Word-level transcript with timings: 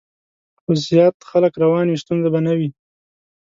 خو 0.61 0.71
زیات 0.87 1.15
خلک 1.29 1.53
روان 1.63 1.85
وي، 1.87 1.97
ستونزه 2.03 2.29
به 2.33 2.39
نه 2.47 2.53
وي. 2.57 2.69